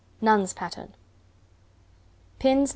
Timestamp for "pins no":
2.39-2.69